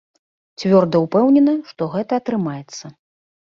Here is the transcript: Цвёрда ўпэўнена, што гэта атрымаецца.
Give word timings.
Цвёрда 0.61 1.01
ўпэўнена, 1.03 1.53
што 1.69 1.91
гэта 1.93 2.11
атрымаецца. 2.25 2.93